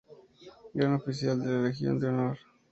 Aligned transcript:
Gran 0.73 0.93
Oficial 0.95 1.39
de 1.39 1.51
la 1.51 1.61
Legión 1.61 1.99
de 1.99 2.07
Honor 2.07 2.39